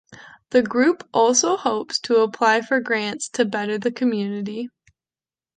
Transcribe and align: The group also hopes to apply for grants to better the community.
The 0.49 0.63
group 0.63 1.07
also 1.13 1.55
hopes 1.55 1.99
to 1.99 2.21
apply 2.21 2.61
for 2.61 2.79
grants 2.79 3.29
to 3.33 3.45
better 3.45 3.77
the 3.77 3.91
community. 3.91 4.69